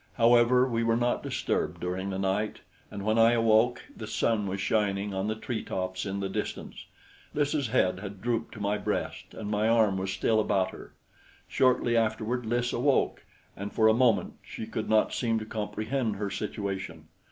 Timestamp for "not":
0.97-1.21, 14.89-15.13